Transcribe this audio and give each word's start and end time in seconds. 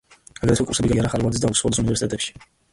აგრეთვე 0.37 0.65
კურსები 0.69 0.91
გაიარა 0.93 1.13
ჰარვარდის 1.13 1.45
და 1.45 1.53
ოქსფორდის 1.53 1.85
უნივერსიტეტებში. 1.85 2.39